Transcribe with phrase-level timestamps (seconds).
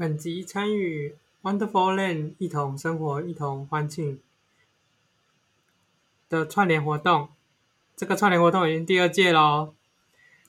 [0.00, 4.18] 本集参与 Wonderful Land 一同生活、一同欢庆
[6.26, 7.28] 的串联活动，
[7.96, 9.74] 这个串联活动已经第二届喽，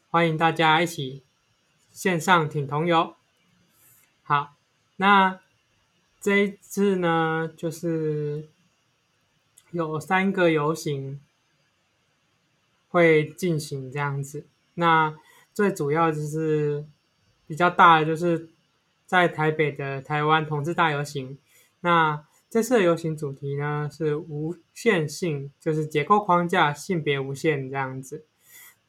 [0.09, 1.21] 欢迎大家一起
[1.91, 3.13] 线上挺同游。
[4.23, 4.55] 好，
[4.95, 5.41] 那
[6.21, 8.47] 这一次呢，就是
[9.71, 11.19] 有三个游行
[12.87, 14.45] 会进行这样子。
[14.75, 15.13] 那
[15.53, 16.85] 最主要就是
[17.45, 18.47] 比较大的，就是。
[19.11, 21.37] 在台北的台湾同志大游行，
[21.81, 28.23] 那这次的游行主题呢是无限性，就是结构框架，性别无限这样子。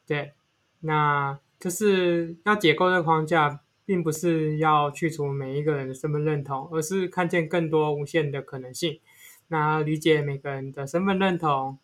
[0.07, 0.31] 对，
[0.79, 9.01] 那就是要解构这个框架，并不是要去除每一个人的身份认同，而是看见更多无限的可能性。
[9.49, 11.77] 那理解每个人的身份认同，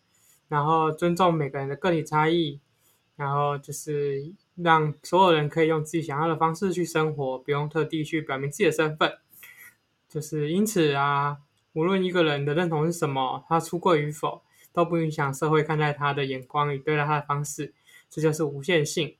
[0.48, 2.58] 然后尊重每个人的个体差异，
[3.16, 4.32] 然后就是。
[4.62, 9.18] 让所有人可以用自己想要的方式去生活，不用特地去表明自己的身份。
[10.08, 11.38] 就是因此啊，
[11.72, 17.72] 无论一个人的认同是什么，他出柜与否，都不影响社会看待他的眼光与对待他的方式。
[18.08, 19.16] 这就是无限性。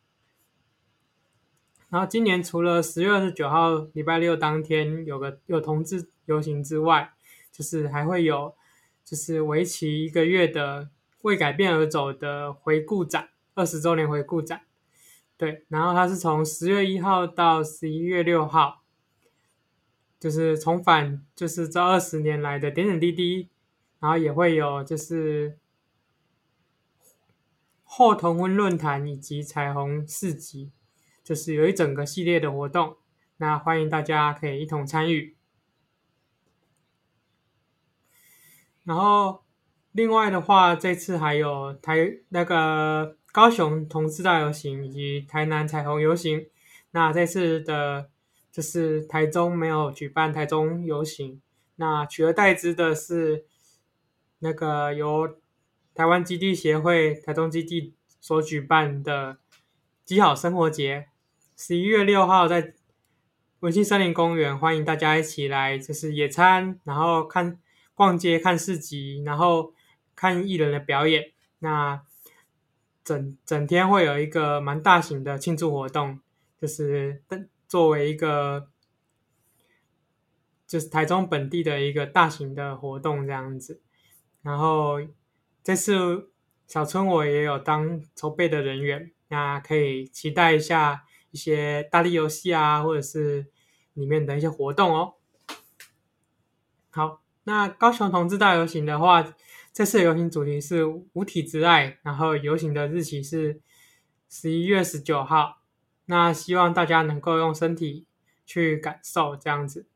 [1.91, 7.13] 然后今年除了十月二十九号礼拜六当天有个有同志游行之外，
[7.53, 8.55] 就是还会有
[9.05, 10.89] 就是为期一个月的
[11.23, 14.63] 为改变而走的回顾展，二十周年回顾展。
[15.41, 18.83] 对，然后它是从十月一号到十一月六号，
[20.19, 23.49] 就是重返，就是这二十年来的点点滴滴，
[24.01, 25.59] 然后也会有就是
[27.85, 30.73] 后同婚论坛以及彩虹市集，
[31.25, 32.99] 就是有一整个系列的活动，
[33.39, 35.35] 那欢迎大家可以一同参与。
[38.85, 39.43] 然后
[39.93, 43.17] 另外的话，这次还有台那个。
[43.33, 46.47] 高雄同志大游行以及台南彩虹游行，
[46.91, 48.11] 那这次的，
[48.51, 51.41] 就是台中没有举办台中游行，
[51.77, 53.45] 那取而代之的是，
[54.41, 55.37] 那个由
[55.95, 59.39] 台湾基地协会台中基地所举办的
[60.05, 61.07] 基好生活节，
[61.57, 62.75] 十一月六号在
[63.61, 67.57] 文心森林公园，欢迎大家一起来，就是野餐，然后看
[67.95, 69.73] 逛街、看市集，然后
[70.17, 71.31] 看艺人的表演，
[71.61, 72.03] 那。
[73.03, 76.21] 整整天会有一个蛮大型的庆祝活动，
[76.61, 77.23] 就是
[77.67, 78.69] 作为一个
[80.67, 83.81] 就是台中本地的一个大型的活动这样子。
[84.43, 85.01] 然后
[85.63, 86.31] 这次
[86.67, 93.47] 小春我也有当筹备的人员，那可以期待一下一些大力游戏啊，或者是
[93.95, 95.15] 里面的一些活动哦。
[96.91, 99.35] 好，那高雄同志大游行的话。
[99.73, 103.61] 这次游行主题是无体之爱，然后游行的日期是
[104.29, 105.63] 十一月十九号。
[106.07, 108.05] 那希望大家能够用身体
[108.45, 109.87] 去感受这样子。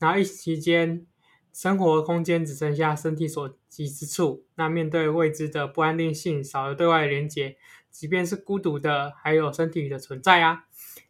[0.00, 1.06] 然后疫情期间，
[1.52, 4.44] 生活空间只剩下身体所及之处。
[4.56, 7.56] 那面对未知的不安定性，少了对外的连接，
[7.88, 10.64] 即便是孤独的，还有身体的存在啊。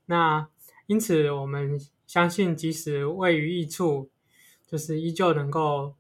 [0.05, 0.47] 那
[0.87, 4.11] 因此，我们相信，即使位于异处，
[4.67, 5.95] 就是依旧能够。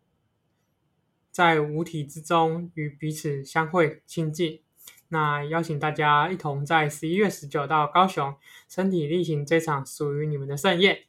[1.40, 4.60] 在无体之中与彼此相会亲近，
[5.08, 8.34] 那邀请大家一同在十一月十九到高雄，
[8.68, 11.04] 身体力行这场属于你们的盛宴。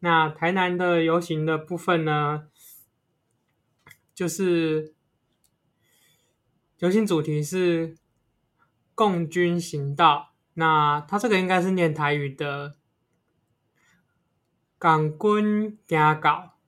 [0.00, 2.48] 那台南的游行的部分呢，
[4.14, 4.92] 就是
[6.80, 7.96] 游行主题是
[8.94, 12.74] 共军行道，那它这个应该是念台语的
[14.78, 16.58] “港军行道”，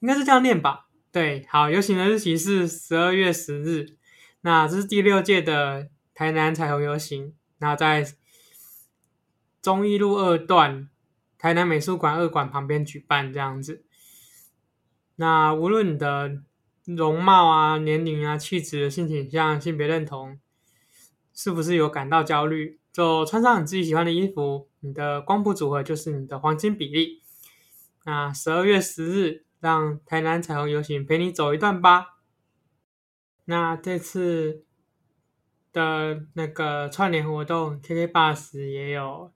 [0.00, 0.88] 应该是这样念吧。
[1.12, 3.98] 对，好，游行的日期是十二月十日，
[4.40, 8.14] 那这是第六届的台南彩虹游行，那在
[9.60, 10.88] 忠义路二段
[11.36, 13.84] 台南美术馆二馆旁边举办这样子。
[15.16, 16.40] 那无论你的
[16.86, 20.40] 容貌啊、年龄啊、气质、性倾向、性别认同，
[21.34, 27.20] 是不是有感到焦虑，就穿上你自己喜欢的衣服，你的光谱组合就是你的黄金比例。
[28.06, 29.44] 那十二月十日。
[29.62, 32.18] 让台南彩虹游行陪你走一段吧。
[33.44, 34.64] 那这次
[35.72, 39.32] 的那个串联活动，KK Bus 也有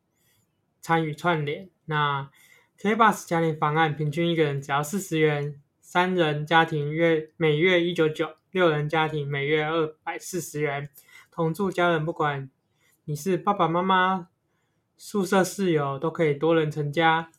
[0.81, 1.70] 参与串联。
[1.84, 2.28] 那
[2.76, 10.90] KK Bus 家庭方案，平均一个人只要四十元，三人家庭月每月一九九，六人家庭每月二百四十元。
[11.31, 12.50] 同住家人，不管
[13.05, 14.26] 你是爸爸妈妈、
[14.96, 17.31] 宿舍室友，都可以多人成家。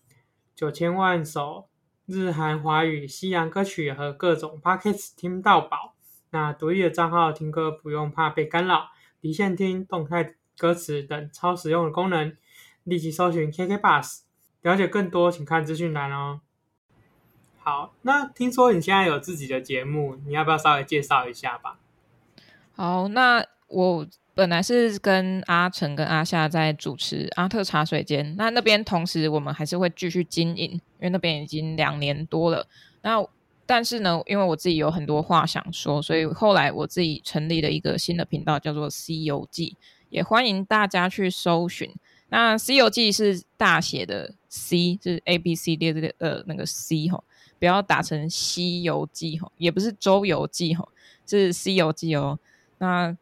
[0.55, 1.67] 九千万首。
[2.07, 5.93] 日韩华语、西洋歌曲和各种 Podcast 听到饱。
[6.29, 12.35] 那独立的账号听歌不用怕被干扰，离线听、动态歌词等超实用的功能。
[12.85, 14.21] 立即搜寻 KK Bus，
[14.61, 16.39] 了解更多，请看资讯栏哦。
[17.59, 21.77] 好，那听说你现在有自己的节目，你要不要稍微介绍一下吧？
[22.73, 24.07] 好，那我
[24.37, 32.67] 本来是跟阿成跟阿夏在主持阿特茶水间，那那边同时我们还是会继续经营，因为那边已经两年多了。
[33.01, 33.25] 那
[33.65, 39.75] 但是呢，因为我自己有很多话想说，所以后来我自己成立了一个新的频道，叫做《西游记》，
[40.11, 41.91] 也欢迎大家去搜寻。
[42.29, 47.23] 那《西游记》是大写的 C，就是 A B C D 的呃那个 C 吼。
[47.57, 50.89] 不要打成《西游记》吼，也不是《周游记》吼，
[51.25, 52.37] 是《西游记》哦。
[52.77, 53.17] 那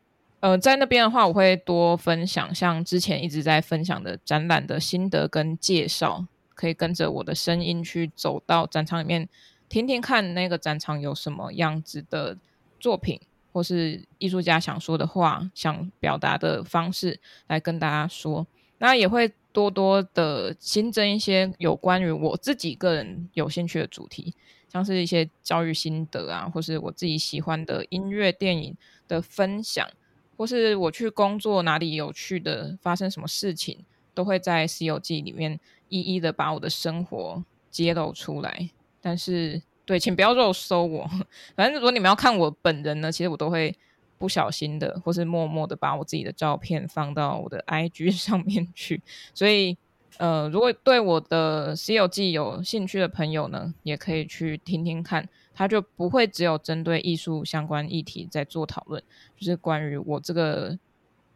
[0.46, 9.28] 呃，在那边的话，我会多分享像之前一直在分享的展览的心得跟介绍，可以跟着我的声音去走到展场里面，
[9.68, 12.38] 听听看那个展场有什么样子的
[12.80, 13.20] 作品，
[13.52, 18.46] 或是艺术家想说的话，想表达的方式来跟大家说。
[18.78, 19.34] 那也会。
[19.56, 24.34] 多多的新增一些有关于我自己个人有兴趣的主题，
[24.68, 28.76] 像是一些教育心得啊，或是我自己喜欢的音乐、电影
[29.08, 29.88] 的分享，
[30.38, 33.80] 或是我去工作哪里有趣的发生什么事情，
[34.14, 35.60] 都会在《西游记》里面
[35.90, 38.70] 一一的把我的生活揭露出来。
[39.02, 41.10] 但是，对，请不要肉搜我，
[41.56, 43.76] 反正如果你们要看我本人呢，其实我都会。
[44.18, 49.04] 不小心的，或是默默的把我自己的照片放到我的 IG 上面去，
[49.34, 49.78] 所以，
[50.18, 59.04] 呃，如果对我的《西游记》有兴趣的朋友呢，也可以去听听看，他就不会只有针对艺术相关议题在做讨论，
[59.36, 60.80] 就是关于我这个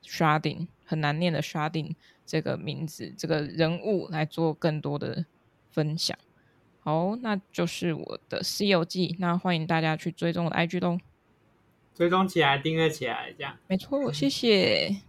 [0.04, 1.94] Chardin 很难念的 Chardin
[2.26, 5.26] 这个名字这个人物来做更多的
[5.72, 6.18] 分享。
[6.80, 10.98] 好，那就是我的《西游记》，那欢迎大家去追踪我的 IG 喽。
[11.94, 15.09] 追踪起来，订阅起来，这样没错，谢谢。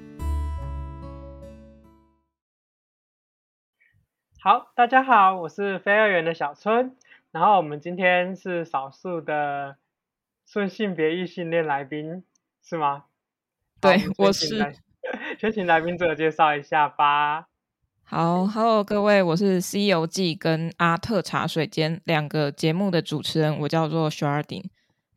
[4.43, 6.95] 好，大家好，我是飞二园的小春，
[7.29, 9.75] 然后我们今天是少数的
[10.47, 12.23] 顺性别异性恋来宾，
[12.63, 13.03] 是吗？
[13.79, 14.57] 对，我，是。
[15.39, 17.49] 先请来宾自我介绍一下吧。
[18.01, 24.63] 好，Hello，各位，我是《西游记》跟阿特茶水间两个节目的主持人，我叫做 Chardin。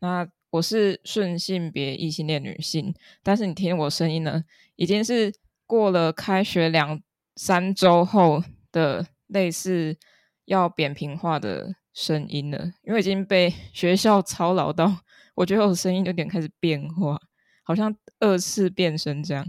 [0.00, 4.44] 那我是顺性别异性恋女性，但是你听我声音呢，
[4.76, 5.32] 已经是
[5.66, 7.00] 过了开学两
[7.36, 9.96] 三周后的类似
[10.44, 15.00] 要扁平化的声音了，因为已经被 学校操劳到，
[15.34, 17.20] 我觉得我的声音有点开始变化，
[17.62, 19.46] 好像二次变声这样。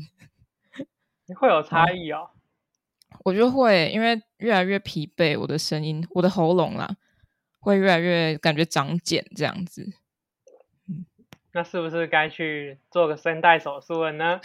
[1.27, 2.29] 你会有差异哦？
[3.23, 6.97] 我觉得会，因为越来越疲惫，我的声音，我的喉咙啦，
[7.59, 9.93] 会越来越感觉长茧这样子。
[11.53, 14.39] 那是不是该去做个声带手术了呢？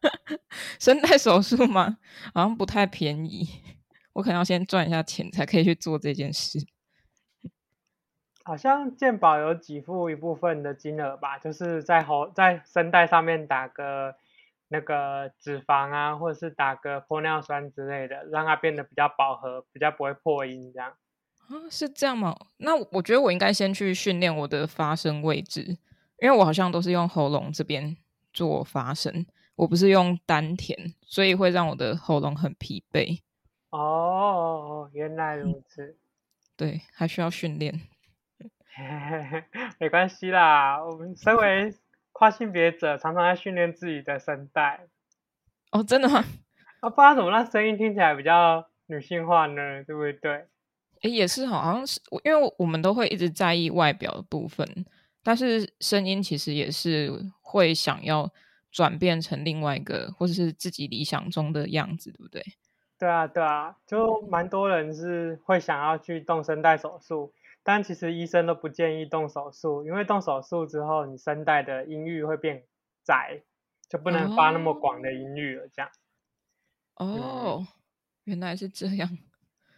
[0.78, 1.96] 声带手术吗？
[2.34, 3.48] 好像不太便宜，
[4.16, 6.58] 我可能要先赚一下钱才可以去做这件事。
[8.44, 14.14] 好像健保有给付一部分的金额吧，就是在喉在声带上面打个
[14.68, 20.92] 那个脂肪啊，或者是打个玻尿酸之类的，让它变得比较饱和，比较不会破音这样。
[21.48, 22.34] 啊，是这样吗？
[22.56, 25.76] 那我觉得我应该先去训练我的发声位置。
[26.22, 27.94] 因为我好像都是用喉咙这边
[28.32, 29.26] 做发声，
[29.56, 33.20] 我不是用丹田，所以会让我的喉咙很疲惫。
[33.70, 35.82] 哦，原来如此。
[35.84, 35.96] 嗯、
[36.56, 37.80] 对，还需要训练。
[39.78, 41.74] 没关系啦，我们身为
[42.12, 44.86] 跨性别者，常常在训练自己的声带。
[45.72, 46.24] 哦，真的吗？
[46.80, 49.82] 啊，不知道怎么让声音听起来比较女性化呢？
[49.84, 50.46] 对不对？
[51.02, 54.86] 诶，也是，好像是，因为我们都会一直在意外表的部分。
[55.22, 57.10] 但是声音其实也是
[57.42, 58.32] 会想要
[58.70, 62.42] 转变成另外一个，或者是自己理想中的样子，对不对？
[62.98, 72.66] 对啊，对啊，就蛮多人是会想要去动声带手术，但其实医生都不建议动手术，因为动手术之后，你声带的音域会变
[73.04, 73.42] 窄，
[73.88, 75.68] 就不能发那么广的音域了。
[75.68, 75.90] 这样。
[76.94, 77.66] 哦，嗯、
[78.24, 79.18] 原来是这样。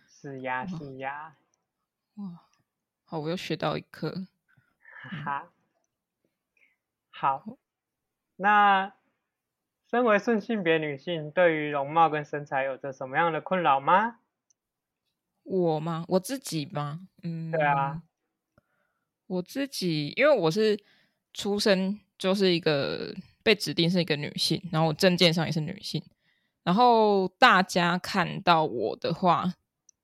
[0.06, 1.36] 是呀，是呀。
[2.14, 2.44] 哇，
[3.04, 4.28] 好，我又学到一课。
[5.24, 5.50] 哈，
[7.10, 7.44] 好，
[8.36, 8.92] 那
[9.90, 14.16] 身为顺性别女性，对于容貌跟身材有着什么样的困扰吗？
[15.44, 16.04] 我吗？
[16.08, 17.08] 我自己吗？
[17.22, 18.02] 嗯，对啊，
[19.26, 20.78] 我自己，因为我是
[21.32, 26.02] 出生就是一个被指定是一个女性，然后我证件上也是女性，
[26.64, 29.54] 然后大家看到我的话，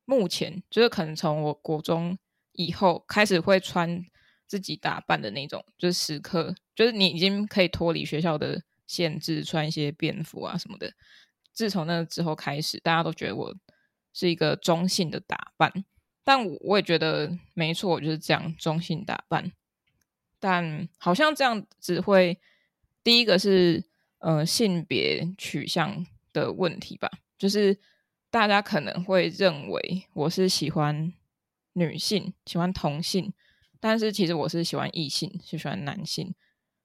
[0.06, 2.16] 目前就是可能从我国中
[2.52, 4.02] 以后开始会穿
[4.46, 10.92] 自己打扮的那种，就是时刻，就是你已经可以脱离学校的限制，穿一些便服啊什么的。
[11.52, 13.54] 自从那之后开始，大家都觉得我。
[14.16, 15.84] 是一个中性的打扮，
[16.22, 19.50] 但我我也觉得没错，我就是这样中性打扮。
[20.38, 22.38] 但好像这样子会，
[23.02, 23.82] 第一个是
[24.18, 27.76] 呃性别取向的问题吧，就是
[28.30, 31.12] 大家可能会认为我是喜欢
[31.72, 33.32] 女性，喜欢同性，
[33.80, 36.32] 但是其实我是喜欢异性，是喜欢男性，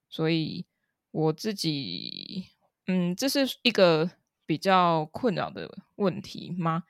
[0.09, 0.65] 所以
[1.11, 2.45] 我自己
[2.87, 4.09] 嗯，这是一个
[4.45, 6.83] 比较困扰的问题吗？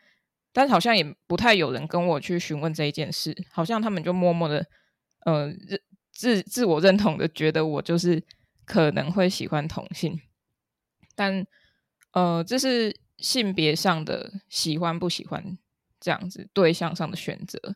[0.52, 4.66] 但好像也不太有人跟我去询问这一件事，好像他们就默默的，
[5.26, 5.54] 呃，
[6.12, 8.24] 自自我认同的觉得我就是
[8.66, 10.20] 可能会喜欢同性，
[11.16, 11.46] 但
[12.12, 15.58] 呃，这是性别上的喜欢不喜欢
[16.00, 17.76] 这样子对象上的选择，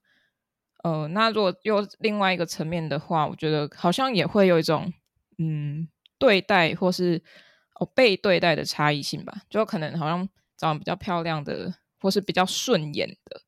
[0.84, 4.92] 呃，那如果用另外一个层面的话，我觉得好像也会有一种
[5.38, 5.88] 嗯
[6.24, 7.22] 对待或是
[7.76, 11.74] 哦被对待的差异性吧，就可能好像长得比较漂亮的。
[12.04, 13.42] 或是比较顺眼的，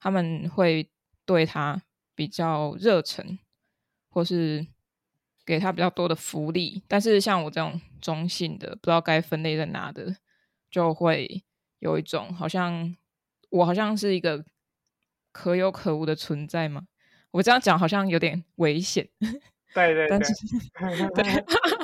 [0.00, 0.90] 他们会
[1.26, 1.82] 对他
[2.14, 3.38] 比较热忱，
[4.08, 4.66] 或是
[5.44, 6.82] 给他比较多的福利。
[6.88, 10.16] 但是像我这种中性的，不知道该分类在哪的，
[10.70, 11.44] 就会
[11.80, 12.96] 有一种好像
[13.50, 14.42] 我好像是一个
[15.32, 16.86] 可有可无的存在吗？
[17.32, 19.06] 我这样讲好像有点危险。
[19.74, 20.18] 对 对对，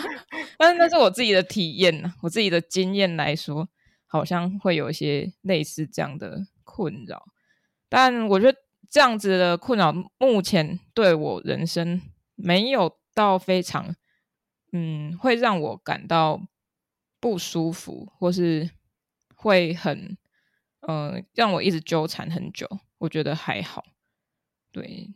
[0.59, 3.69] 但是那是我自己的体验，我自己的经验来说。
[4.07, 7.27] 好像会有一些类似这样的困扰，
[7.89, 8.57] 但我觉得
[8.89, 12.01] 这样子的困扰目前对我人生
[12.37, 13.97] 没有到非常，
[14.71, 16.47] 嗯，会让我感到
[17.19, 18.71] 不舒服，或是
[19.35, 20.17] 会很，
[20.83, 22.69] 嗯、呃，让我一直纠缠很久。
[22.99, 23.85] 我觉得还好，
[24.71, 25.11] 对，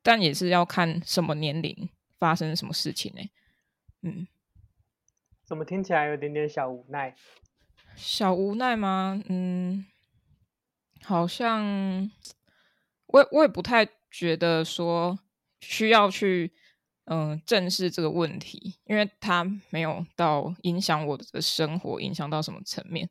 [0.00, 1.88] 但也是要看什么年龄
[2.20, 3.22] 发生什么事情呢？
[4.02, 4.28] 嗯，
[5.48, 7.14] 怎么听起来有点点小无奈？
[7.96, 9.18] 小无奈吗？
[9.30, 9.86] 嗯，
[11.02, 12.10] 好像
[13.06, 15.18] 我我也不太觉得说
[15.60, 16.52] 需要去
[17.06, 23.08] 嗯、正视这个问题，因为它没有到影响我的生活，影响到什么层面。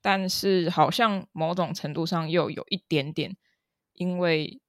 [0.00, 3.36] 但是好像某种程度上又有一点点，
[3.94, 4.62] 因为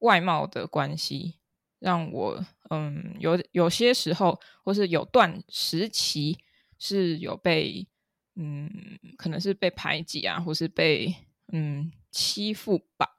[0.00, 1.38] 外貌的关系，
[1.78, 6.38] 让我嗯有有些时候或是有段时期
[6.80, 7.86] 是有被。
[8.36, 8.70] 嗯，
[9.18, 11.14] 可能是被排挤啊，或是被
[11.52, 13.18] 嗯欺负吧。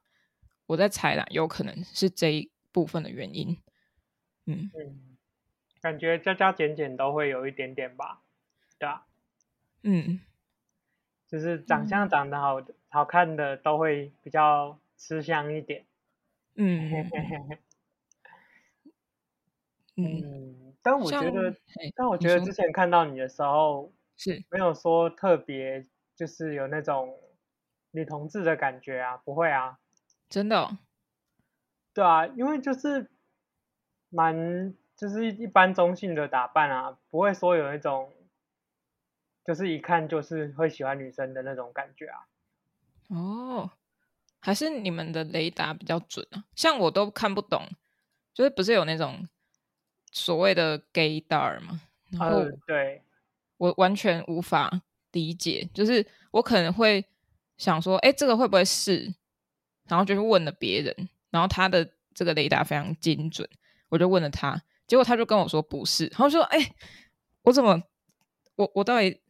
[0.65, 3.61] 我在猜啦，有可能是这一部分的原因。
[4.45, 5.17] 嗯嗯，
[5.81, 8.23] 感觉加加减减都会有一点点吧，
[8.79, 9.05] 对啊？
[9.83, 10.21] 嗯，
[11.27, 15.85] 就是长相长得好、嗯、好看的都会比较吃香一点。
[16.55, 16.89] 嗯
[19.97, 19.99] 嗯，
[20.81, 21.55] 但我觉得，
[21.95, 23.91] 但我觉得之前看到你的时候。
[24.17, 27.17] 是没有说特别，就是有那种
[27.89, 29.79] 女同志的感觉啊，不会啊，
[30.29, 30.77] 真的哦？
[31.91, 33.09] 对啊，因为就是
[34.09, 38.13] 蛮就是一般中性的打扮啊，不会说有那种
[39.43, 42.27] 就是一看就是会喜欢女生的那种感觉啊。
[43.07, 43.71] 哦，
[44.39, 46.45] 还是你们的雷达比较准啊？
[46.55, 47.67] 像我都看不懂，
[48.35, 49.27] 就是不是有那种
[50.11, 51.81] 所谓的 gaydar 嘛？
[52.11, 53.01] 然后、呃、对。
[53.57, 57.05] 我完全无法理解，就是我可能会
[57.59, 59.13] 想说，哎，这个会不会是？
[59.87, 63.47] 然后就去问了别人，然后他的这个雷达非常精准，
[63.89, 66.05] 我就问了他，结果他就跟我说不是。
[66.07, 66.73] 然后说，哎，
[67.43, 67.83] 我怎么，
[68.55, 69.21] 我我到底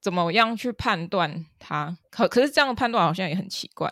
[0.00, 1.98] 怎么样去判断他？
[2.10, 3.90] 可可是这样的判断好像也很奇怪。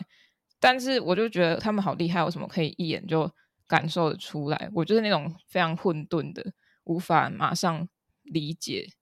[0.61, 3.29] 但是我就觉得他们好厉害，为什么可以一眼就
[3.69, 4.69] 感受的出来？
[4.75, 7.89] 我就是那种非常混沌的，无法马上
[8.25, 8.95] 理解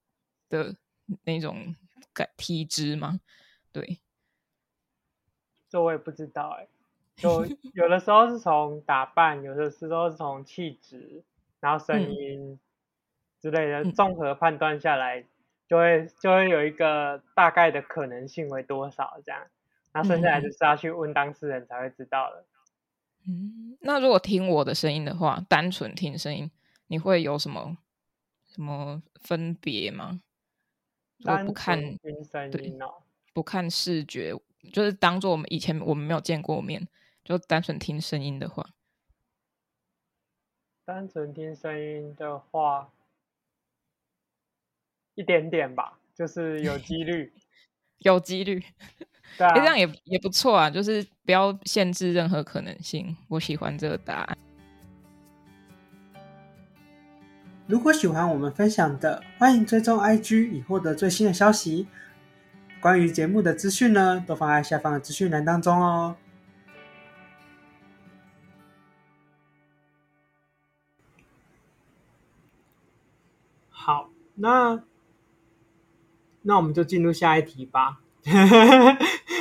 [0.50, 0.76] 的。
[1.22, 1.76] 那种
[2.12, 3.20] 感体质嘛？
[3.70, 4.00] 对，
[5.68, 6.66] 这我也不知道哎。
[7.14, 11.22] 就有的时候是从打扮，有的时候是从气质，
[11.60, 12.58] 然后声音
[13.40, 15.24] 之类的综合判断下来，
[15.68, 19.46] 就会就会有一个大概的可能性为多少这样。
[19.92, 22.44] 然后剩下来就是要去问当事人才会知道了。
[23.28, 26.50] 嗯，那如果听我的声音的话，单纯听声音，
[26.86, 27.76] 你会有什么
[28.44, 30.20] 什么分别吗？
[31.24, 33.02] 我不看听声音哦，对，
[33.32, 34.32] 不看视觉，
[34.72, 36.86] 就是当做我们以前我们没有见过面，
[37.24, 38.70] 就单纯听声音的话，
[40.84, 42.92] 单纯听声音的话，
[45.14, 47.32] 一点点吧，就是有几率，
[47.98, 48.62] 有几率。
[49.38, 53.16] 对啊，这样也也不错啊，就是不要限制任何可能性。
[53.28, 54.38] 我喜欢这个答案。
[57.66, 61.88] 如果喜欢我们分享的，欢迎追踪 IG 以获得最新的消息。
[62.80, 66.16] 关于节目的资讯呢，都放在下方的资讯栏当中哦。
[73.70, 74.82] 好，那
[76.42, 78.00] 那我们就进入下一题吧。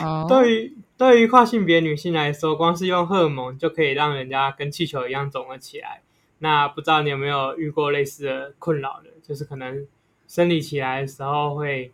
[0.04, 0.28] Oh.
[0.30, 6.02] 对于对于跨性别女性来说，光是用荷尔蒙就可以让人家跟气球一样肿了起来。
[6.40, 9.88] 那不知道你有没有遇过类似的困扰呢，就是可能
[10.28, 11.92] 生理期来的时候会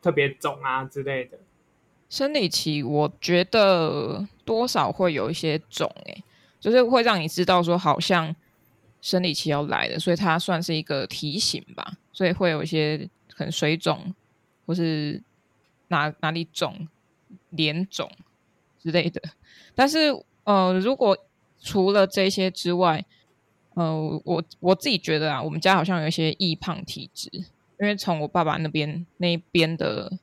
[0.00, 1.38] 特别肿啊之类的。
[2.08, 6.22] 生理期我觉得多少会有一些肿，诶，
[6.60, 8.36] 就是会让你知道说好像
[9.00, 11.94] 生理期要来了，所以它算是一个提醒吧。
[12.12, 14.14] 所以会有一些很水肿，
[14.66, 15.20] 或是
[15.92, 16.88] 哪哪里肿、
[17.50, 18.10] 脸肿
[18.80, 19.22] 之类的。
[19.76, 20.10] 但是
[20.42, 21.16] 呃，如果
[21.60, 23.04] 除了这些之外，
[23.74, 27.30] 呃，我我自己觉得啊，我们家好像有一些易胖体质，
[27.78, 30.18] 因为从我爸爸那边那边的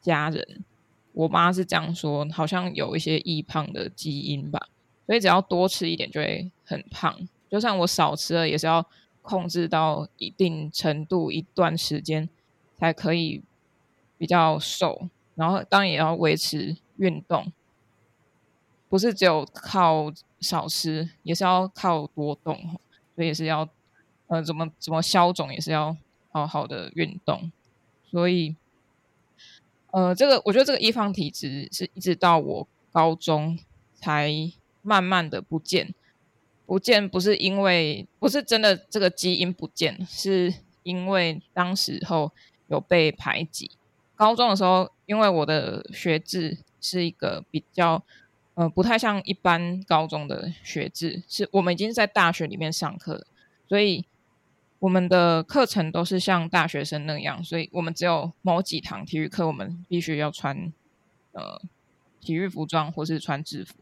[0.00, 0.64] 家人，
[1.12, 4.68] 我妈是这样说，好像有一些易胖的基因吧，
[5.06, 7.14] 所以只要多吃一点就会很胖，
[7.50, 8.86] 就算我少吃了，也是要
[9.22, 12.28] 控制到一定程度一段时间
[12.78, 13.42] 才可以
[14.20, 17.50] 比较瘦，然后当然也要维持运动。
[18.86, 22.54] 不是只有靠少吃，也是要靠多动，
[23.14, 23.66] 所以也是要，
[24.26, 25.96] 呃，怎么怎么消肿，也是要
[26.32, 27.50] 好好的运动。
[28.10, 28.56] 所以，
[29.92, 33.58] 呃，这个我觉得这个易胖体质是一直到我高中
[33.94, 34.30] 才
[34.82, 35.94] 慢慢的不见，
[36.66, 40.52] 不见不是因为不是真的这个基因不见，是
[40.82, 42.32] 因为当时候
[42.66, 43.70] 有被排挤。
[44.20, 48.04] 高中的时候，因为我的学制是一个比较。
[48.54, 53.24] 呃，不太像一般高中的学制，是我们已经在大学里面上课，
[53.66, 54.04] 所以
[54.80, 60.70] 我们的课程都是像大学生那样，所以我们只有某几堂体育课，我们必须要穿
[61.32, 61.62] 呃
[62.20, 63.76] 体育服装或是穿制服，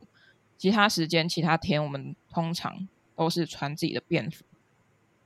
[0.57, 4.45] 其他时间、其他天，我们通常都是穿自己的便服。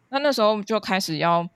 [0.09, 1.51] 那那时候就开始要，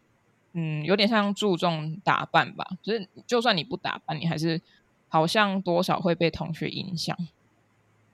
[0.59, 4.63] 嗯，有点像注重打扮吧，就是就算你不打扮，你还是
[5.07, 7.15] 好像多少会被同学影响。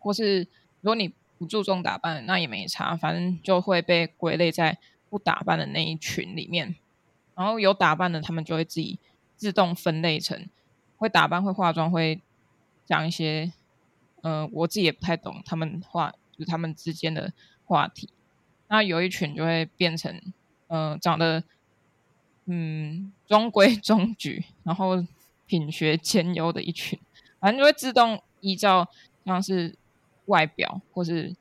[0.00, 0.40] 或是
[0.80, 4.76] 如果你不注重打扮，那也没差，反正就会被归类在
[5.08, 6.74] 不打扮的那一群里面。
[7.36, 8.98] 然后有打扮的，他们就会自己
[9.36, 10.48] 自动分类成
[10.96, 12.20] 会打扮、会化妆、会
[12.84, 13.52] 讲一些，
[14.22, 17.32] 呃，我自己也不太懂他们话，就是他们之间的
[17.64, 18.08] 话题。
[18.66, 20.20] 那有一群就会变成，
[20.66, 21.44] 呃，长得
[22.46, 25.04] 嗯中规 中矩，然后
[25.46, 26.98] 品学兼优的一群，
[27.40, 28.88] 反正就会自动依照
[29.24, 29.76] 像是。
[30.26, 31.34] 外表或是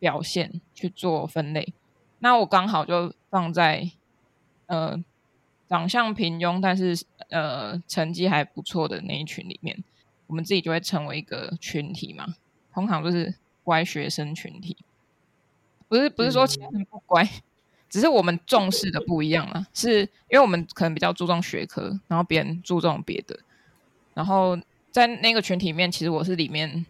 [0.00, 1.72] 表现去做分类，
[2.18, 3.92] 那我刚好就放在
[4.66, 5.02] 呃
[5.68, 9.84] 长相平庸，但是呃成绩还不错的那一群里面，
[10.26, 12.34] 我们自己就会成为一个群体嘛，
[12.72, 14.76] 通常都是乖学生群体，
[15.86, 17.42] 不是不是说其他人不乖，嗯、
[17.94, 23.38] 只是我们重视的不一样了， 是因为我们可能比较注重学科，然后别人注重别的，
[24.14, 24.58] 然后
[24.90, 26.84] 在那个群体里面，其实我是里面。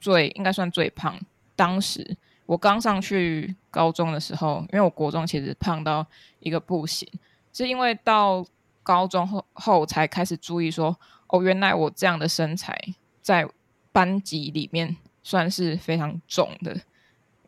[0.00, 1.18] 最应该算最胖。
[1.56, 6.06] 当时我刚上去高中的时候，因为我国中其实胖到
[6.40, 7.08] 一个不行，
[7.54, 8.44] 是因为到
[8.82, 10.94] 高中后后才开始注意说，
[11.28, 12.78] 哦，原来我这样的身材
[13.22, 13.48] 在
[13.92, 16.82] 班级里面算是非常重的，因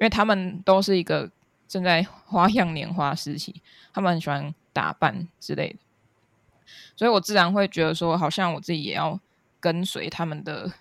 [0.01, 1.31] 为他们都是一个
[1.69, 5.79] 正在花样年华时期，他们很喜欢打扮之类的，
[6.95, 9.19] 所以我自然会觉得说，好像我自己也要
[9.61, 10.73] 跟随他们的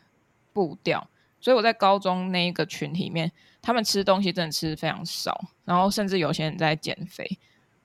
[0.54, 1.08] 步调。
[1.42, 7.38] 所以我在高中那一个群体里面，他们吃东西真的吃非常少，然后甚至有些人在减肥，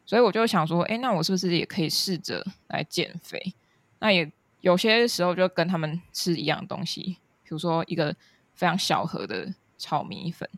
[0.07, 3.53] 所以我就想说，哎，那我是不是也可以试着来减肥？
[3.99, 4.33] 那也
[4.63, 8.17] 有些时候就跟他们吃一样东西，比如说一个
[8.55, 10.49] 非常小盒的炒米粉，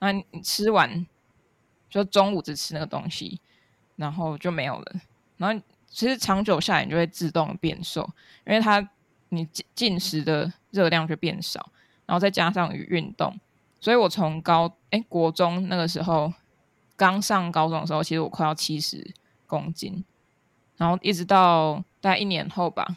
[0.00, 1.06] 那你吃完
[1.92, 3.38] 就中午只吃那个东西，
[3.96, 4.92] 然后就没有了。
[5.36, 8.08] 然后其实长久下来，你就会自动变瘦，
[8.46, 8.88] 因为它
[9.28, 11.68] 你进食的热量就变少。
[12.04, 13.38] 然后再加上运动，
[13.80, 16.30] 所以我从高诶国中那个时候
[16.96, 19.14] 刚上高中的时候，其实我快要七十
[19.46, 20.04] 公斤，
[20.76, 22.96] 然后一直到大概一年后吧，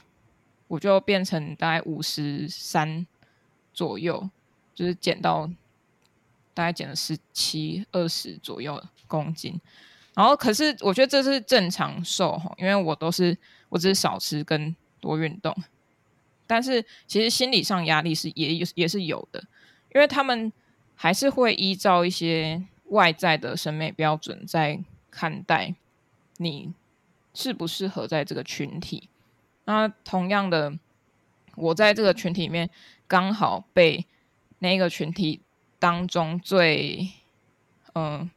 [0.67, 3.05] 我就变成大概五十三
[3.73, 4.29] 左右，
[4.73, 5.49] 就是减到
[6.55, 9.61] 大概减了十七二十左右公斤。
[10.15, 13.37] 然后可是我觉得这是正常瘦哈，因为我都是
[13.69, 15.55] 我只是少吃跟多运动。
[16.47, 19.43] 但是其实心理上压力是也也也是有的，
[19.93, 20.53] 因为他们
[20.95, 24.79] 还是会依照一些外在的审美标准在
[25.11, 25.75] 看待
[26.37, 26.73] 你
[27.33, 29.09] 适不适合在这个群体。
[29.65, 30.77] 那同样的，
[31.55, 32.69] 我在这个群体里面
[33.07, 34.05] 刚好被
[34.59, 35.41] 那个群体
[35.85, 37.07] 当中最
[37.93, 38.29] 嗯、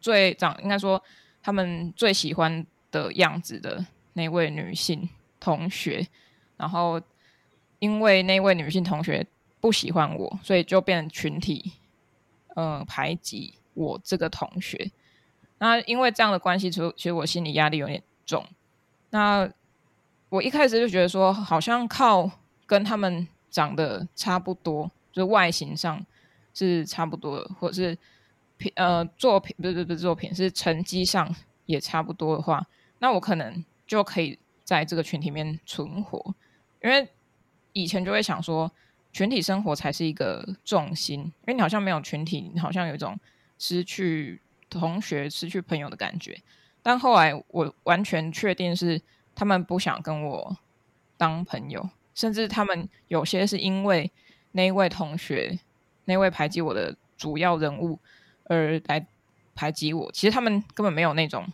[0.00, 1.02] 最长应该说
[1.42, 5.08] 他们最喜欢的样子的那位女性
[5.40, 6.06] 同学，
[6.56, 7.00] 然后。
[7.80, 9.26] 因为那位女性同学
[9.60, 11.72] 不喜欢我，所以就变成群体，
[12.54, 14.90] 呃，排挤我这个同学。
[15.58, 18.46] 那因为这样的关系，其实其实我心理压力有点重。
[19.10, 19.46] 那
[20.30, 22.30] 我一开始就觉得说，好像靠
[22.64, 26.06] 跟他们长得差不多，就是外形上
[26.54, 27.98] 是差不多，或者是
[28.76, 31.34] 呃作品不是不是不作品，是成绩上
[31.66, 32.66] 也差不多的话，
[33.00, 36.34] 那我可能就可以在这个群体里面存活，
[36.82, 37.06] 因为。
[37.76, 38.70] 以前就会想说，
[39.12, 43.18] 群体生活才是一个重心，因为你好像没有群体，你好像有一种
[43.58, 44.40] 失去
[44.70, 46.40] 同学、失去朋友的感觉。
[46.84, 49.02] 但后来我完全确定是
[49.34, 50.56] 他们不想跟我
[51.16, 54.12] 当朋友，甚至他们有些是因为
[54.52, 55.58] 那一位同学、
[56.04, 57.98] 那位排挤我的主要人物
[58.44, 59.06] 而来
[59.54, 60.10] 排挤我。
[60.12, 61.46] 其实他们根本没有那种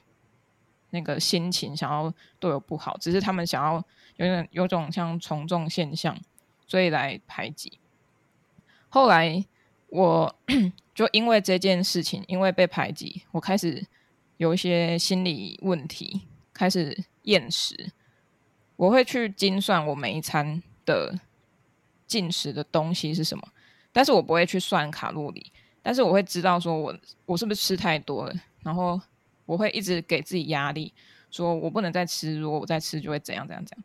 [0.91, 3.85] 那个心情想要对我不好，只是他们想要。
[4.17, 6.15] 有点有种像从众现象，
[6.67, 7.79] 所以来排挤。
[8.91, 9.43] 后来
[9.87, 10.37] 我
[10.95, 13.87] 就因为这件事情，因为被排挤，我开始
[14.37, 17.93] 有一些心理问题，开始厌食。
[18.77, 21.19] 我会去精算我每一餐的
[22.07, 23.49] 进食的东西是什么，
[23.93, 29.01] 但是我不会去算卡路里，但是我会知道说我我是不是吃太多了，然后
[29.47, 30.93] 我会一直给自己压力，
[31.31, 33.85] 说我不能再吃，如果我再吃就会怎样怎样怎样。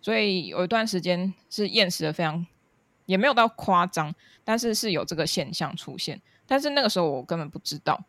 [0.00, 2.46] 所以有一段时间是厌食的非常，
[3.06, 6.20] 也没有到夸张，但是是有这个现象出现。
[6.46, 8.04] 但是那个时候我根本不知道，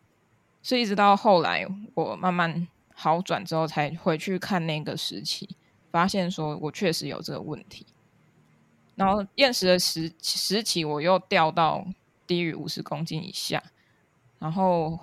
[0.62, 5.56] 是一直到后来我慢慢好转之后，才回去看那个时期，
[5.89, 7.86] 发现说我确实有这个问题。
[8.96, 11.86] 然后厌食的时时期，我又掉到
[12.26, 13.62] 低于五十公斤以下，
[14.40, 15.00] 然后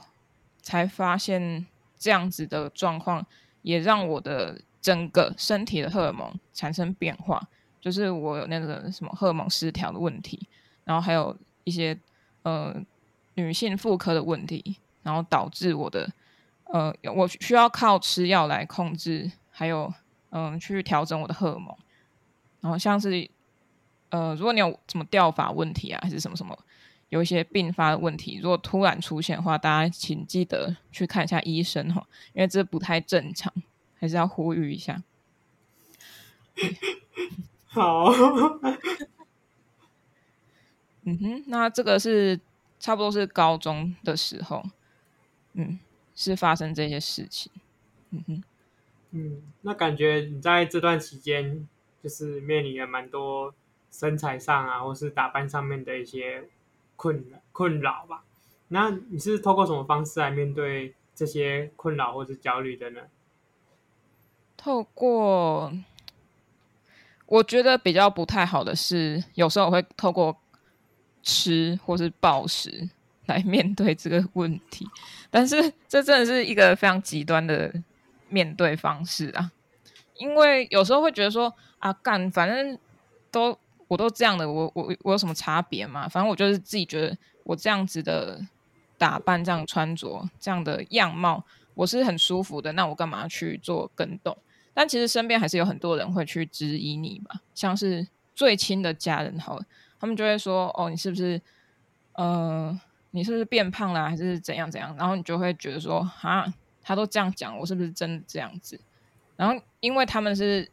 [0.60, 1.66] 才发现
[1.98, 3.26] 这样子的状况
[3.62, 4.60] 也让我的。
[4.82, 7.40] 整个身体的荷尔蒙产生变化，
[7.80, 10.48] 就是我有那个什么荷尔蒙失调的问题，
[10.82, 11.96] 然后还有一些
[12.42, 12.74] 呃
[13.34, 16.12] 女性妇科的问题，然后导致我的
[16.64, 19.94] 呃我需要靠吃药来控制，还有
[20.30, 21.72] 嗯、去调整我的荷尔蒙，
[22.60, 23.30] 然后像是
[24.12, 26.56] 呃如果你有什么掉发问题啊，还是什么什么
[27.08, 33.52] 有一些并发的问题，如果突然出现的话，大家请记得去看一下医生哈，因为这不太正常。
[34.02, 35.00] 还是要呼吁一下。
[37.66, 38.06] 好，
[41.06, 42.40] 嗯哼，那这个是
[42.80, 44.64] 差不多是高中的时候，
[45.52, 45.78] 嗯，
[46.16, 47.52] 是发生这些事情，
[48.10, 48.42] 嗯哼，
[49.12, 51.68] 嗯，那感觉你在这段期间
[52.02, 53.54] 就是面临了蛮多
[53.92, 56.48] 身材上啊，或是打扮上面的一些
[56.96, 58.24] 困困扰吧？
[58.68, 63.02] 那你是透过什么方式来面对这些困扰或是焦虑的呢？
[64.56, 65.72] 透过，
[67.26, 70.36] 我觉得比较不太好的是，有时候我会透过
[71.22, 72.88] 吃或是暴食
[73.26, 74.88] 来 面对这个问题，
[75.30, 77.72] 但是这真的是一个非常极端的
[78.28, 79.52] 面对方式啊！
[80.14, 82.78] 因为有时候会觉得说啊，干，反正
[83.30, 83.58] 都
[83.92, 86.08] 我都这样的，我我我有什么差别嘛？
[86.08, 88.40] 反正我就是自己觉得我这样子的
[88.96, 94.34] 打扮、这样穿着、这样的样貌，我是很舒服的，那我干嘛去做更动？
[94.72, 99.66] 但其实身边还是有很多人会去质疑你嘛，像是最亲的家人，好了，
[100.00, 101.38] 他们就会说：“哦，你是不是，
[102.14, 106.50] 呃，你是不是变胖了，还是怎样怎样？”然后你就会觉得说：“啊，
[106.82, 108.80] 他都这样讲，我是不是真的这样子？”
[109.36, 110.66] 然后因为他们是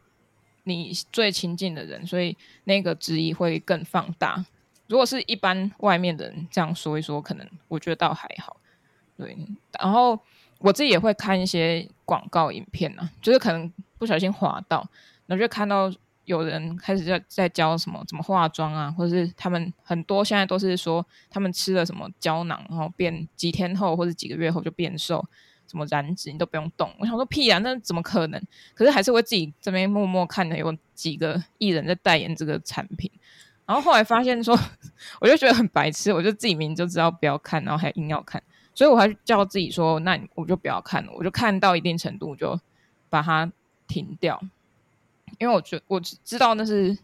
[0.70, 4.44] 你最亲近的人，所以那个质疑会更放大。
[4.86, 8.56] 如果是一般外面的人这样说一说，可能我觉得倒还好。
[9.16, 9.36] 对，
[9.78, 10.18] 然后
[10.58, 13.72] 我自己也会看一些广告影片啊，就是可能。
[14.00, 14.78] 不小心滑到，
[15.26, 15.92] 然后就看到
[16.24, 25.22] 有人开始在在教什么怎么化妆啊，或者是他们很多现在都是说他们吃了什么胶囊，然后变几天后或者几个月后就变瘦，
[25.70, 26.92] 什么燃脂你都不用动。
[26.98, 28.42] 我想说屁啊，那怎么可能？
[28.74, 33.08] 可是还是会自己这边默默看的有几个艺人在代言这个产品，
[33.66, 34.58] 然后后来发现说，
[35.20, 38.42] 我就觉得很白痴，我就自己明明就知道不要看，然后还硬要看，
[38.74, 42.58] 所以我还叫自己说，那我就不要看了，我就看到一定程度就
[43.08, 43.50] 把它
[43.86, 44.42] 停掉，
[45.38, 46.98] 因为我觉我知道那是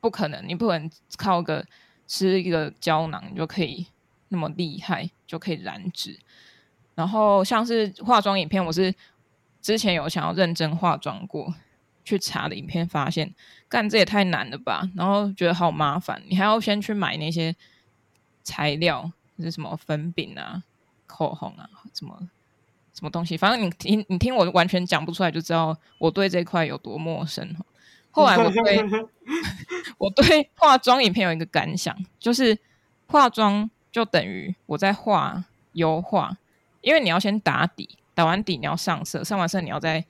[0.00, 1.64] 不可能，你不可能靠个
[2.08, 3.86] 吃一个胶囊你就可以
[4.28, 6.18] 那么厉害，就可以燃脂。
[7.00, 8.94] 然后像是化妆影片，我是
[9.62, 11.54] 之前有想要认真化妆过。
[12.02, 13.32] 去查的影片，发现
[13.68, 17.54] 干这也太难了吧，然后觉得好麻烦，你还要先去买那些
[18.42, 20.64] 材料，就是什么粉饼啊、
[21.06, 22.18] 口红啊，什么
[22.94, 27.54] 什么东西，反正你听你听我完全讲不出来，就知道我对这块有多陌生。
[28.10, 28.82] 后来我对
[29.98, 32.58] 我对化妆影片有一个感想，就是
[33.06, 36.36] 化妆就等于我在画油画，
[36.80, 40.04] 因为你要先打底，打完底你要上色，上完色你要再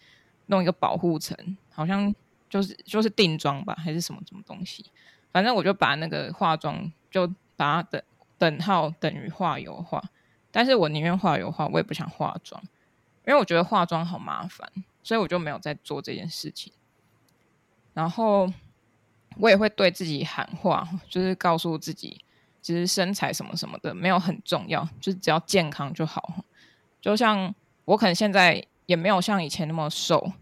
[0.46, 1.36] 弄一个保护层。
[1.72, 2.14] 好像
[2.48, 4.84] 就是就是定妆吧，还是什么什么东西？
[5.32, 8.02] 反正我就把那个化妆就把它等
[8.36, 10.02] 等号等于画油画，
[10.50, 12.60] 但是我宁愿画油画，我也不想化妆，
[13.26, 14.70] 因为我觉得化妆好麻烦，
[15.02, 16.72] 所以我就没有在做这件事情。
[17.94, 18.52] 然后
[19.36, 22.22] 我也会对自己喊话，就是告诉自己，
[22.60, 26.44] 其实身材什么什么的没有很重要，就是只要健康就好。
[27.00, 30.32] 就像我可能现在也没有像以前那么瘦。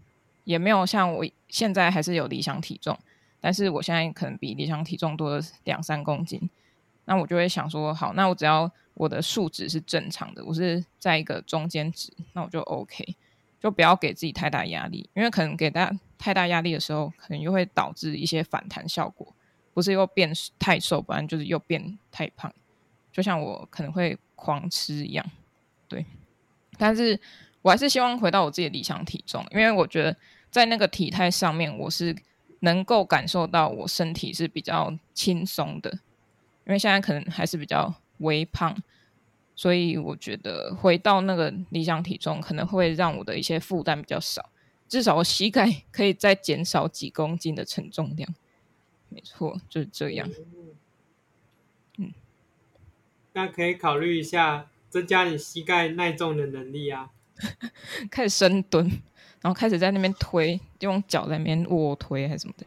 [0.45, 2.97] 也没有像我现在还是有理想体重，
[3.39, 6.49] 但是我现在可能比理想体重多了两三公斤，
[7.05, 13.15] 那我就会想说，好，那我只要我的数值是正常的，我是在一个中间值，那我就 OK，
[13.59, 19.31] 就不要给自己太大压力，因为可能给大太大压力的时候，可能又会导致一些反弹效果，
[19.75, 22.51] 不是又变太瘦，不然就是又变太胖，
[23.11, 25.23] 就像我可能会狂吃一样，
[25.87, 26.03] 对，
[26.79, 27.19] 但是
[27.61, 30.15] 我还是希望回到我自己的理想体重，因为我觉得。
[30.51, 32.15] 在那个体态上面，我是
[32.61, 35.91] 能够感受到我身体是比较轻松的，
[36.65, 38.75] 因为现在可能还是比较微胖，
[39.55, 44.49] 所以我觉得回到那个理想体重可能会让我的一些负担比较少，
[44.87, 48.33] 至少我膝盖可以再减少几公斤的承重量。
[49.09, 50.27] 没错，就是这样。
[51.97, 52.11] 嗯，
[53.33, 57.11] 那可以考虑一下增加你膝盖耐重的能力啊，
[58.11, 58.89] 开始深蹲。
[59.41, 62.65] 然后开始在那边推，用脚在那边卧推还是什么的。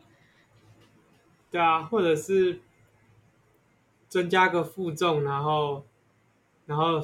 [1.51, 2.61] 对啊，或者是
[4.09, 5.85] 增加个负重，然后
[6.65, 6.99] 然后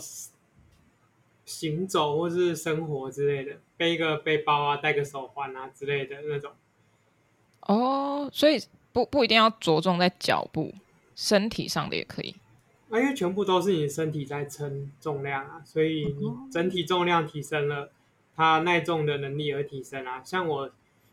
[1.45, 6.53] 行走或是生活之类的，背一个背包啊，戴个手环啊之类的那种。
[7.61, 8.59] 哦，所以
[8.95, 10.73] 不不一定要着重在脚步，
[11.15, 12.37] 身体上的也可以。
[12.91, 17.91] 啊，因为全部都是你身体在称重量啊，所以你整体重量提升了。
[18.41, 20.71] 它耐重的能力也会提升啊，像我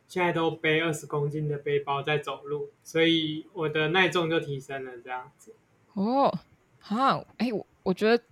[0.08, 5.52] 现在都背二十公斤的背包在走路，所以我的耐重就提升了这样子。
[5.94, 6.32] 哦，
[6.78, 8.24] 好，哎，我我觉得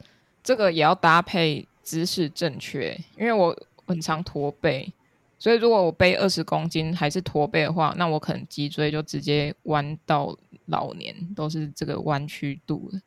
[0.43, 4.93] 这个也要搭配姿势正确，因为我很常驼背，
[5.39, 12.99] 所以如果我背二十公斤还是驼背的话，那我可能脊椎就直接弯到老年都是这个弯曲度了。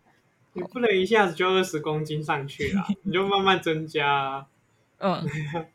[0.57, 4.47] 你不能一下子就二十公斤上去了， 你就慢慢增加啊。
[4.99, 5.25] 嗯。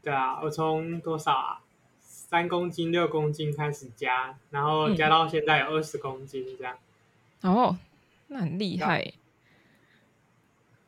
[0.00, 1.60] 对啊，我从多少啊？
[2.00, 6.76] 三公斤、六公斤开始加，然后加到现在有二十公斤这样。
[7.42, 7.78] 嗯、哦，
[8.28, 9.12] 那很厉害。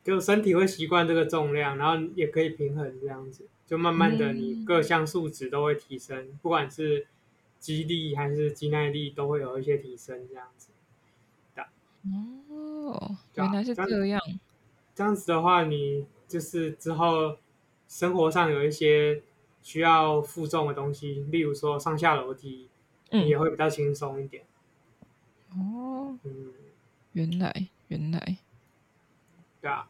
[0.03, 7.05] 就身体会习惯这个重量，然后也可以平衡这样子，就慢慢的你各项数值都会提升，嗯、不管是
[7.59, 10.70] 肌力还是肌耐力都会有一些提升这样子。
[12.03, 14.21] 哦，原来是这样。
[14.95, 17.37] 这样子的话，你就是之后。
[17.91, 19.21] 生活上有一些
[19.61, 22.69] 需要负重的东西，例如说上下楼梯，
[23.09, 24.45] 嗯，也会比较轻松一点。
[25.49, 26.53] 哦，嗯，
[27.11, 28.37] 原来原来，
[29.59, 29.89] 对啊，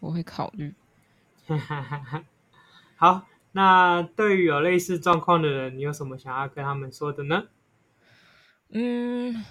[0.00, 0.74] 我会考虑。
[2.96, 7.44] 好，那对于有类似状况的人，你有什么想要跟他们说的呢？
[8.68, 9.42] 嗯，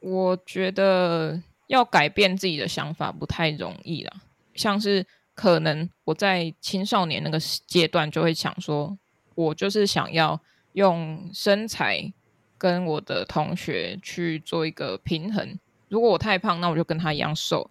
[0.00, 4.12] 我觉得要改变自己的想法不太容易啦，
[4.54, 5.06] 像是。
[5.32, 8.98] 可能我在青少年那个阶段就会想说，
[9.34, 10.38] 我就是想要
[10.72, 12.12] 用身材
[12.58, 15.58] 跟我的同学去做一个平衡。
[15.88, 17.70] 如果我太胖，那我就跟他一样瘦。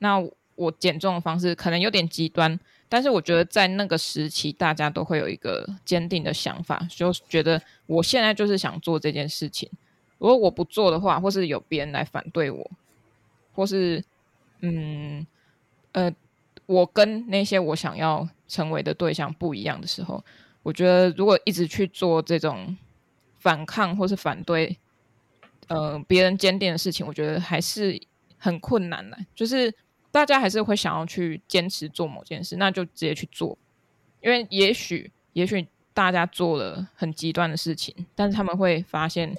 [0.00, 0.22] 那
[0.54, 9.70] 我减重的方式可能有点极端，但是我觉得在那个时期，大家都会有一个坚定的想法，就觉得我现在就是想做这件事情。
[10.18, 12.70] 如果我不做的话，或是有别人来反对我，
[13.54, 14.04] 或是
[14.60, 15.26] 嗯
[15.92, 16.12] 呃。
[16.66, 20.22] 我跟那些我想要成为的对象不一样的时候，
[20.62, 22.76] 我觉得如果一直去做这种
[23.38, 24.76] 反抗或是反对，
[25.68, 27.98] 呃别人坚定的事情，我觉得还是
[28.36, 29.16] 很困难的。
[29.34, 29.72] 就是
[30.10, 33.56] 大家还是会想要去坚持做某件事，那就直接去做，
[34.20, 39.34] 因为也许也许大家做了很极端的事情，但是他们会发现，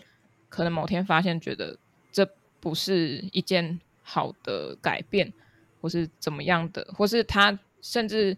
[0.50, 1.78] 可能某天发现觉得
[2.12, 5.32] 这不是一件好的改变，
[5.80, 8.38] 或是怎么样的，或是他甚至。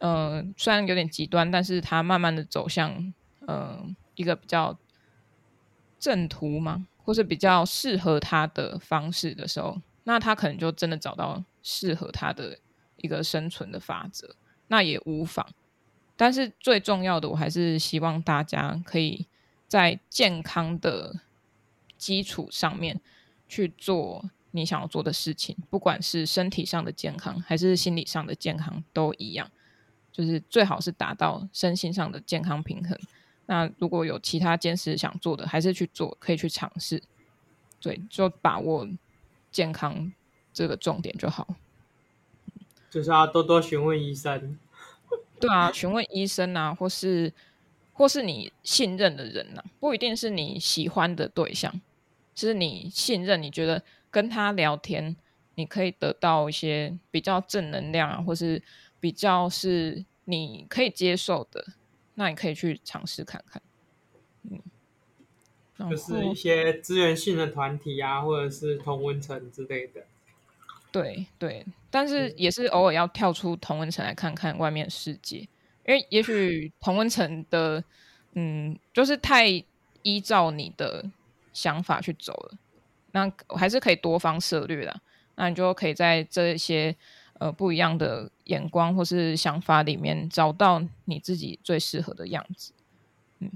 [0.00, 3.12] 呃，虽然有点极端，但是他慢慢的走向
[3.48, 4.78] 呃一个比较
[5.98, 12.60] 正途嘛，或是比较适合他的方式的时候，那他可能就真的找到适合他的
[12.98, 14.36] 一个生存的法则，
[14.68, 15.44] 那也无妨。
[16.16, 19.26] 但是最重要的，我还是希望大家可以
[19.68, 21.20] 在健康的
[21.96, 23.00] 基础上面
[23.46, 29.48] 去做你想要做的事情，不管是身体上的健康还是心理上的健康都一样。
[30.10, 32.98] 就是最好是达到身心上的健康平衡。
[33.46, 37.00] 那如果有其他坚持想做的，还是去做，可以去尝试。
[37.80, 38.88] 对，就把握
[39.52, 40.12] 健康
[40.52, 41.46] 这个重点就好。
[42.90, 44.58] 就是要多多询问医生。
[45.38, 47.32] 对啊，询问医生啊，或是
[47.98, 51.78] 或是你信任的人呐、啊，不一定是你喜欢的对象，
[52.34, 55.14] 就是你信任，你觉得跟他聊天，
[55.56, 58.62] 你可以得到一些比较正能量啊，或是。
[59.00, 61.64] 比较是你可以接受的，
[62.14, 63.62] 那你可以去尝试看看。
[64.50, 64.60] 嗯，
[65.88, 70.04] 就是一些资源性的团体啊，或者是同温层之类的。
[70.90, 75.46] 对对，但是也是偶尔要跳出同温层来看看外面世界，
[75.88, 77.82] 因为也许同温层的，
[78.34, 79.46] 嗯，就是太
[80.02, 81.04] 依照你的
[81.52, 82.58] 想法去走了，
[83.12, 85.00] 那还是可以多方涉猎的。
[85.34, 86.94] 那你就可以在这些。
[87.40, 92.72] 呃，不一样的眼光或是想法里面，找到你自己最适合的样子。
[93.38, 93.52] 嗯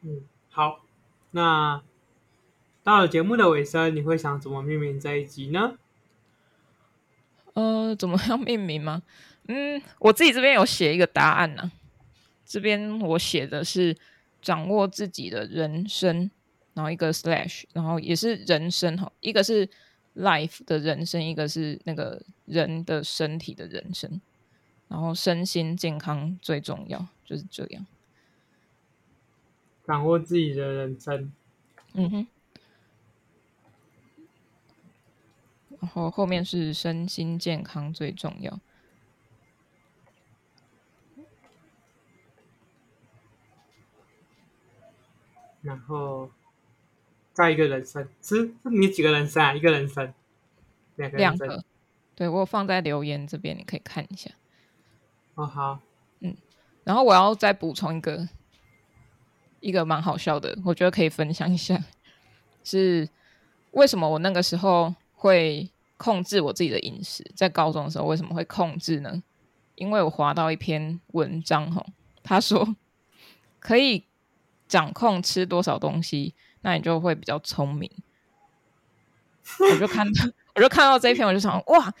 [0.00, 0.80] 嗯，好，
[1.32, 1.82] 那
[2.82, 5.76] 到了节目的尾声，你会想怎么命名这一集呢？
[7.52, 9.02] 呃，怎么样命名吗？
[9.48, 11.72] 嗯，我自己这边有写一个答案呢、啊。
[12.46, 13.94] 这边我写的是
[14.40, 16.30] 掌握自己的人生，
[16.72, 19.68] 然后一个 slash，然后也是人生哈，一个是。
[20.14, 24.20] life 的人生，一个是那个人的身体的人生，
[24.88, 27.86] 然后身心健康最重要，就是这样。
[29.86, 31.32] 掌握自己的人生，
[31.92, 32.26] 嗯哼。
[35.78, 38.58] 然后后面是身心健康最重要，
[45.68, 46.30] 然后。
[47.38, 49.54] 再一个人生，是你几个人生啊？
[49.54, 50.12] 一个人生，
[50.96, 51.18] 两个。
[51.18, 51.64] 两个，
[52.16, 54.28] 对，我放在留言这边，你可以看一下。
[55.36, 55.78] 哦，好，
[56.18, 56.36] 嗯，
[56.82, 58.28] 然后我要再补充一个，
[59.60, 61.80] 一个蛮好笑的，我觉得可以分享一下，
[62.64, 63.08] 是
[63.70, 67.24] 为什么我那个时候会控制我自己的饮食？
[67.36, 69.22] 在高中的时候为什么会控制呢？
[69.76, 71.86] 因为我划到一篇文章，吼，
[72.24, 72.74] 他说
[73.60, 74.07] 可以
[74.68, 76.34] 掌控吃多少东西。
[76.60, 77.90] 那你就会比较聪明。
[79.72, 81.92] 我就看到， 我就看到这一篇，我就想，哇，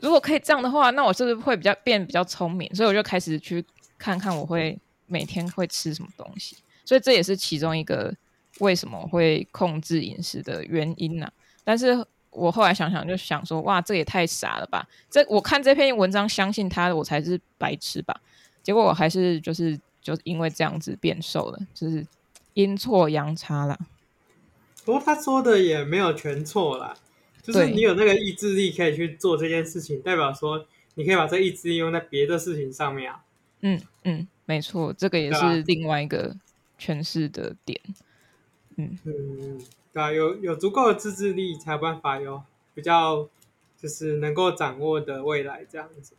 [0.00, 2.68] 如果可以这样的话，那我是不是会比较变比较聪明？
[2.74, 3.64] 所以我就开始去
[3.96, 6.56] 看看我会每天会吃什么东西。
[6.84, 8.12] 所以这也是其中一个
[8.58, 11.30] 为什么会控制饮食的原因呐、
[11.62, 14.86] 但是我后来想想，就想说，哇，这也太傻了吧！
[15.08, 18.20] 这我看这篇文章，相信他，我才是白痴吧？
[18.62, 19.78] 结果我还是就是
[20.14, 22.04] 就因为这样子变瘦了，就是
[22.54, 23.78] 阴错阳差了。
[24.84, 26.96] 不过他说的也没有全错啦，
[27.42, 33.22] 就是你有那个意志力可以去做这件事情，代表说你可以把这意志力用在别的事情上面啊。
[33.60, 36.34] 嗯嗯，没错，这个也是另外一个
[36.78, 37.80] 诠释的点。
[38.76, 39.60] 嗯嗯，
[39.92, 42.42] 对啊，有有足够的自制力，才有办法有
[42.74, 43.28] 比较
[43.80, 46.14] 就是能够掌握的未来这样子。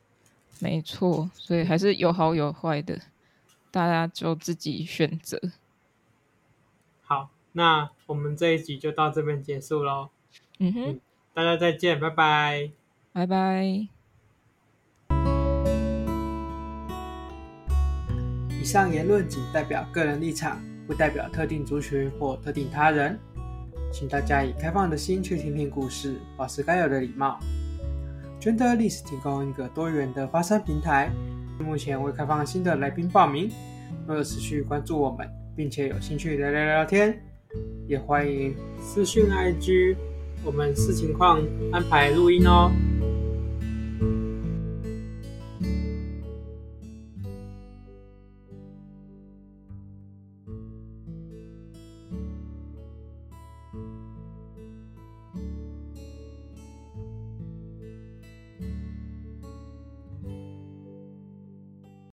[0.60, 3.02] 没错，所以还是有好有坏的，
[3.72, 5.42] 大家就自己选择。
[7.02, 7.32] 好。
[7.54, 10.10] 那我们这一集就到这边结束喽。
[10.60, 11.00] 嗯哼，
[11.34, 12.72] 大家再见，拜拜，
[13.12, 13.66] 拜拜。
[18.50, 23.20] 以上言论仅代表个人立场，不代表特定族群或特定他人，
[23.92, 27.38] 请大家以开放的心去听听故事，保持该有的礼貌。
[28.40, 31.12] Genderless 提供一个多元的发声平台，
[31.62, 33.50] 目前未开放新的来宾报名，
[34.08, 37.18] 若有持续关注我们，并且有兴趣聊聊聊天。
[37.88, 39.96] 也欢迎私讯 IG，
[40.44, 41.42] 我们视情况
[41.72, 42.72] 安排录音哦。